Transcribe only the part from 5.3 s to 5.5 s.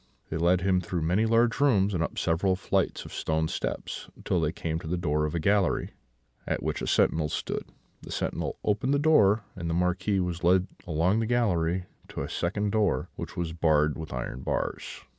a